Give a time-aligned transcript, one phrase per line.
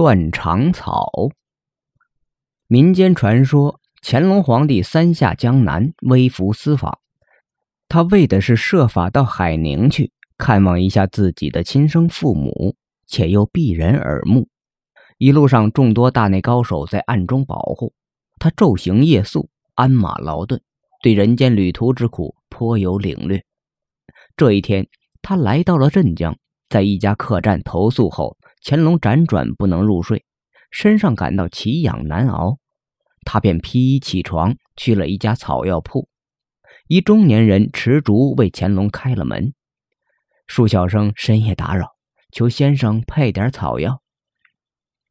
[0.00, 1.28] 断肠草。
[2.68, 7.00] 民间传说，乾隆皇帝三下江南，微服私访，
[7.86, 12.76] 他为的是设法到海宁去看望一下自己的亲生父母，
[13.06, 14.48] 且又避人耳目。
[15.18, 17.92] 一路上，众多大内高手在暗中保护
[18.38, 20.62] 他，昼行夜宿，鞍马劳顿，
[21.02, 23.44] 对人间旅途之苦颇有领略。
[24.34, 24.88] 这一天，
[25.20, 26.34] 他来到了镇江，
[26.70, 30.24] 在一家客栈投宿后，乾隆辗转不能入睡，
[30.70, 32.58] 身上感到奇痒难熬，
[33.24, 36.08] 他便披衣起床，去了一家草药铺。
[36.86, 39.54] 一中年人持竹为乾隆开了门
[40.48, 41.94] ：“恕小生深夜打扰，
[42.32, 44.02] 求先生配点草药。”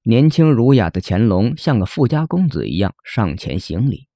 [0.03, 4.07] 年轻儒雅的乾隆像个富家公子一样上前行礼：“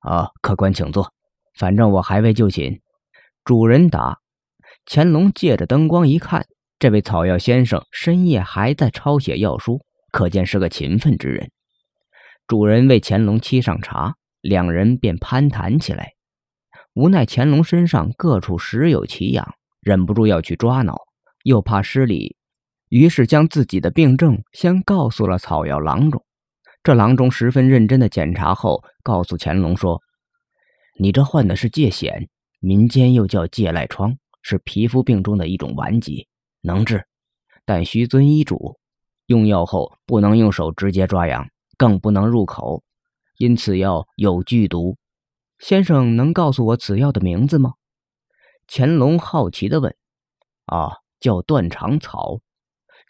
[0.00, 1.12] 啊，客官请坐，
[1.56, 2.80] 反正我还未就寝。”
[3.44, 4.20] 主人答
[4.84, 6.46] ：“乾隆借着灯光一看，
[6.78, 9.80] 这位草药先生深夜还在抄写药书，
[10.12, 11.50] 可见是个勤奋之人。”
[12.46, 16.12] 主人为乾隆沏上茶，两人便攀谈起来。
[16.94, 20.96] 无奈乾隆身上各处时有奇痒，忍不住要去抓挠，
[21.42, 22.36] 又怕失礼，
[22.88, 26.24] 于是将自己的病症先告诉了草药郎中。
[26.82, 30.00] 这郎中十分认真的检查后，告诉乾隆说
[30.98, 32.28] ：“你这患的是疥癣。”
[32.60, 36.26] 民间又叫疥癞疮，是皮肤病中的一种顽疾，
[36.60, 37.06] 能治，
[37.64, 38.78] 但需遵医嘱。
[39.26, 42.82] 用药后不能用手直接抓痒，更不能入口，
[43.36, 44.96] 因此药有剧毒。
[45.58, 47.74] 先生能告诉我此药的名字吗？
[48.66, 49.94] 乾隆好奇地问。
[50.66, 52.40] 啊，叫断肠草。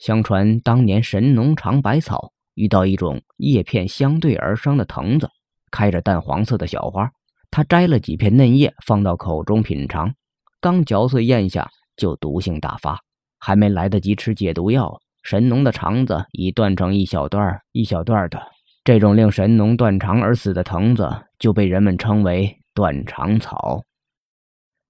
[0.01, 5.29] 相传当年神农尝百草，遇到一种叶片相对而生的藤子，
[5.71, 7.11] 开着淡黄色的小花。
[7.51, 10.15] 他摘了几片嫩叶，放到口中品尝，
[10.61, 13.03] 刚嚼碎咽下，就毒性大发，
[13.39, 18.41] 还没来得及吃解毒药，神农的肠子已断成一小段一小段的。
[18.84, 23.83] 这种令神农断肠而死的藤子，就被人们称为断肠草。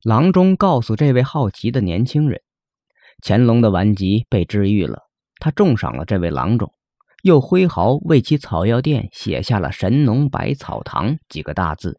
[0.05, 2.41] 郎中告诉这位好奇的年轻人，
[3.23, 5.03] 乾隆的顽疾被治愈了，
[5.41, 6.73] 他重赏了这位郎中，
[7.25, 11.97] 又挥毫为其草药店写下了“神农百草堂”几个大字。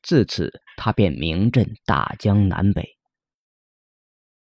[0.00, 2.96] 自此，他便名震大江南北。